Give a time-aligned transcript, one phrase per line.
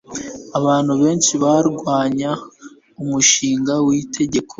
[0.59, 2.31] abantu benshi barwanya
[3.01, 4.49] umushinga w'itegeko